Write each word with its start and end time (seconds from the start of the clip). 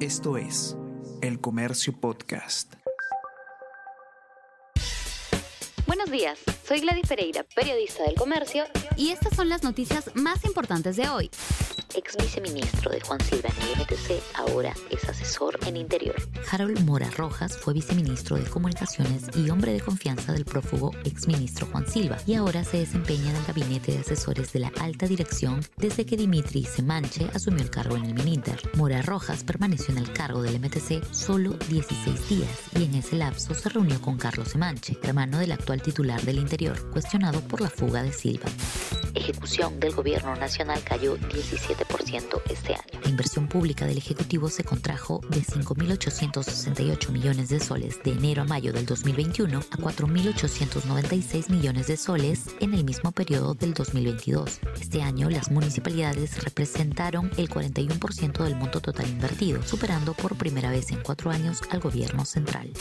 Esto 0.00 0.36
es 0.36 0.76
El 1.22 1.40
Comercio 1.40 1.98
Podcast. 1.98 2.74
Buenos 5.86 6.10
días, 6.10 6.38
soy 6.68 6.80
Gladys 6.80 7.08
Pereira, 7.08 7.46
periodista 7.54 8.02
del 8.02 8.14
Comercio, 8.14 8.64
y 8.98 9.12
estas 9.12 9.34
son 9.34 9.48
las 9.48 9.62
noticias 9.62 10.10
más 10.14 10.44
importantes 10.44 10.96
de 10.96 11.08
hoy 11.08 11.30
ex 11.96 12.16
viceministro 12.16 12.90
de 12.90 13.00
Juan 13.00 13.20
Silva 13.20 13.48
en 13.48 13.62
el 13.62 13.82
MTC, 13.82 14.22
ahora 14.34 14.74
es 14.90 15.08
asesor 15.08 15.58
en 15.66 15.76
Interior. 15.76 16.14
Harold 16.50 16.80
Mora 16.84 17.10
Rojas 17.16 17.56
fue 17.56 17.72
viceministro 17.72 18.36
de 18.36 18.44
Comunicaciones 18.44 19.24
y 19.34 19.48
hombre 19.50 19.72
de 19.72 19.80
confianza 19.80 20.32
del 20.32 20.44
prófugo 20.44 20.92
exministro 21.04 21.66
Juan 21.66 21.86
Silva 21.86 22.18
y 22.26 22.34
ahora 22.34 22.64
se 22.64 22.78
desempeña 22.78 23.30
en 23.30 23.36
el 23.36 23.44
gabinete 23.44 23.92
de 23.92 23.98
asesores 23.98 24.52
de 24.52 24.60
la 24.60 24.72
alta 24.80 25.06
dirección 25.06 25.60
desde 25.76 26.04
que 26.04 26.16
Dimitri 26.16 26.64
Semanche 26.64 27.28
asumió 27.34 27.62
el 27.62 27.70
cargo 27.70 27.96
en 27.96 28.04
el 28.04 28.14
Mininter. 28.14 28.60
Mora 28.74 29.00
Rojas 29.02 29.42
permaneció 29.42 29.94
en 29.94 29.98
el 29.98 30.12
cargo 30.12 30.42
del 30.42 30.60
MTC 30.60 31.02
solo 31.12 31.52
16 31.68 32.28
días 32.28 32.50
y 32.78 32.84
en 32.84 32.94
ese 32.94 33.16
lapso 33.16 33.54
se 33.54 33.68
reunió 33.70 34.00
con 34.02 34.18
Carlos 34.18 34.48
Semanche, 34.48 34.98
hermano 35.02 35.38
del 35.38 35.52
actual 35.52 35.80
titular 35.80 36.20
del 36.22 36.38
Interior, 36.38 36.90
cuestionado 36.90 37.40
por 37.40 37.62
la 37.62 37.70
fuga 37.70 38.02
de 38.02 38.12
Silva 38.12 38.50
ejecución 39.16 39.80
del 39.80 39.94
gobierno 39.94 40.36
nacional 40.36 40.80
cayó 40.84 41.16
17% 41.18 41.85
este 42.50 42.74
año. 42.74 43.00
La 43.02 43.10
inversión 43.10 43.48
pública 43.48 43.86
del 43.86 43.98
Ejecutivo 43.98 44.48
se 44.48 44.64
contrajo 44.64 45.20
de 45.28 45.40
5.868 45.40 47.10
millones 47.10 47.48
de 47.48 47.60
soles 47.60 48.02
de 48.02 48.12
enero 48.12 48.42
a 48.42 48.44
mayo 48.44 48.72
del 48.72 48.86
2021 48.86 49.58
a 49.58 49.76
4.896 49.76 51.50
millones 51.50 51.86
de 51.86 51.96
soles 51.96 52.46
en 52.60 52.74
el 52.74 52.84
mismo 52.84 53.12
periodo 53.12 53.54
del 53.54 53.74
2022. 53.74 54.60
Este 54.80 55.02
año 55.02 55.30
las 55.30 55.50
municipalidades 55.50 56.42
representaron 56.44 57.30
el 57.36 57.48
41% 57.48 58.44
del 58.44 58.56
monto 58.56 58.80
total 58.80 59.08
invertido, 59.08 59.62
superando 59.62 60.14
por 60.14 60.36
primera 60.36 60.70
vez 60.70 60.90
en 60.92 61.02
cuatro 61.02 61.30
años 61.30 61.60
al 61.70 61.80
gobierno 61.80 62.24
central 62.24 62.72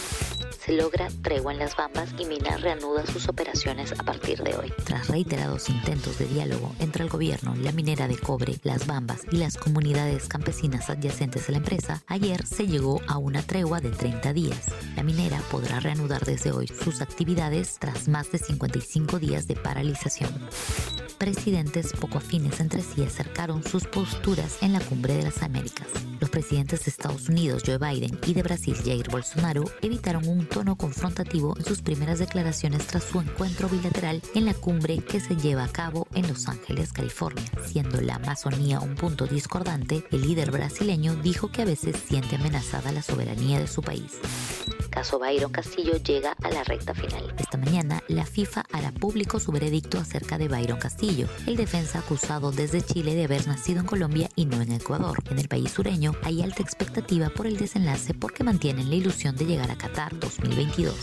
se 0.66 0.74
logra 0.74 1.10
tregua 1.21 1.54
en 1.54 1.60
las 1.60 1.76
Bambas 1.76 2.10
y 2.18 2.26
Mina 2.26 2.58
reanuda 2.58 3.05
sus 3.05 3.30
operaciones 3.30 3.91
a 3.91 4.04
partir 4.04 4.41
de 4.41 4.55
hoy. 4.55 4.74
Tras 4.84 5.10
reiterados 5.10 5.70
intentos 5.70 6.18
de 6.18 6.26
diálogo 6.26 6.74
entre 6.80 7.04
el 7.04 7.10
gobierno, 7.10 7.54
la 7.55 7.71
minera 7.71 8.08
de 8.08 8.18
cobre, 8.18 8.55
las 8.63 8.88
Bambas 8.88 9.21
y 9.32 9.38
las 9.38 9.58
comunidades 9.58 10.27
campesinas 10.27 10.90
adyacentes 10.90 11.48
a 11.49 11.52
la 11.52 11.60
empresa, 11.60 12.04
ayer 12.08 12.46
se 12.48 12.66
llegó 12.66 12.99
a 13.08 13.20
una 13.20 13.43
tregua 13.43 13.80
de 13.80 13.91
30 13.91 14.34
días. 14.34 14.71
La 14.96 15.04
minera 15.04 15.40
podrá 15.52 15.80
reanudar 15.80 16.26
desde 16.26 16.52
hoy 16.52 16.68
sus 16.68 17.02
actividades 17.02 17.77
tras 17.80 18.08
más 18.08 18.32
de 18.32 18.40
55 18.40 19.20
días 19.20 19.48
de 19.48 19.55
paralización 19.55 20.32
presidentes 21.16 21.94
poco 21.94 22.20
afines 22.20 22.60
entre 22.60 22.82
sí 22.82 23.04
acercaron 23.04 23.63
sus 23.63 23.85
posturas 23.85 24.58
en 24.62 24.74
la 24.74 24.80
cumbre 24.80 25.16
de 25.16 25.24
las 25.24 25.41
Américas. 25.41 25.88
Los 26.20 26.30
presidentes 26.30 26.85
de 26.85 26.91
Estados 26.91 27.30
Unidos, 27.30 27.63
Joe 27.66 27.77
Biden, 27.77 28.20
y 28.26 28.34
de 28.34 28.44
Brasil, 28.44 28.76
Jair 28.84 29.10
Bolsonaro, 29.10 29.66
evitaron 29.82 30.27
un 30.27 30.48
tono 30.48 30.76
confrontativo 30.76 31.55
en 31.58 31.66
sus 31.66 31.82
primeras 31.82 32.20
declaraciones 32.20 32.88
tras 32.88 33.04
su 33.04 33.20
encuentro 33.20 33.68
bilateral 33.70 34.21
en 34.34 34.46
la 34.46 34.54
cumbre 34.54 34.98
que 34.99 35.20
se 35.20 35.36
lleva 35.36 35.66
a 35.66 35.71
cabo 35.71 36.08
en 36.13 36.27
Los 36.27 36.48
Ángeles, 36.48 36.93
California. 36.93 37.46
Siendo 37.66 38.02
la 38.02 38.16
Amazonía 38.16 38.80
un 38.80 38.96
punto 38.96 39.27
discordante, 39.27 40.05
el 40.12 40.21
líder 40.21 40.52
brasileño 40.52 41.16
dijo 41.16 41.52
que 41.52 41.63
a 41.63 41.66
veces 41.66 41.96
siente 42.08 42.36
amenazada 42.36 42.91
la 42.91 43.02
soberanía 43.02 43.60
de 43.60 43.68
su 43.68 43.82
país 43.82 44.20
caso 44.96 45.20
Byron 45.20 45.51
Castillo 45.51 45.98
llega 45.98 46.32
a 46.41 46.49
la 46.49 46.63
recta 46.63 46.93
final. 46.93 47.35
Esta 47.38 47.57
mañana, 47.57 48.01
la 48.07 48.26
FIFA 48.26 48.63
hará 48.71 48.93
público 48.93 49.41
su 49.41 49.52
veredicto 49.52 49.99
acerca 49.99 50.37
de 50.37 50.48
Byron 50.48 50.79
Castillo, 50.79 51.27
el 51.46 51.57
defensa 51.57 51.99
acusado 51.99 52.52
desde 52.52 52.82
Chile 52.82 53.13
de 53.13 53.26
haber 53.26 53.46
nacido 53.46 53.82
en 53.82 53.85
Colombia 53.85 54.29
y 54.37 54.46
no 54.46 54.62
en 54.62 54.71
Ecuador. 54.71 55.18
En 55.29 55.37
el 55.37 55.49
país 55.49 55.71
sureño 55.71 56.13
hay 56.24 56.41
alta 56.41 56.63
expectativa 56.63 57.29
por 57.29 57.46
el 57.46 57.57
desenlace 57.57 58.13
porque 58.13 58.46
mantienen 58.46 58.90
la 58.90 58.96
ilusión 58.96 59.35
de 59.35 59.46
llegar 59.46 59.70
a 59.70 59.77
Qatar 59.77 60.18
2022. 60.18 60.96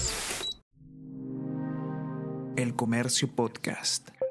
El 2.56 2.74
Comercio 2.74 3.28
Podcast. 3.28 4.21